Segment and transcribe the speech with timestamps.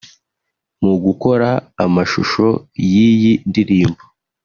[0.83, 1.49] Mu gukora
[1.85, 2.47] amashusho
[2.91, 4.03] y’iyi ndirimbo